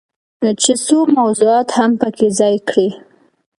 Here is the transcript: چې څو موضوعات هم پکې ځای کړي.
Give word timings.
چې 0.61 0.71
څو 0.85 0.97
موضوعات 1.17 1.67
هم 1.77 1.91
پکې 2.01 2.27
ځای 2.39 2.55
کړي. 2.69 2.89